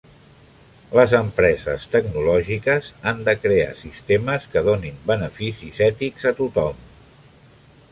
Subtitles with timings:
[0.99, 6.85] Les empreses tecnològiques han de crear sistemes que donin beneficis ètics a tothom.